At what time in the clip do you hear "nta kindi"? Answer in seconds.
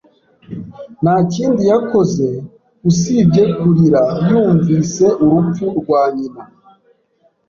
1.01-1.61